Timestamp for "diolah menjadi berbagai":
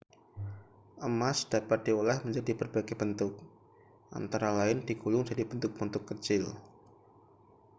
1.87-2.95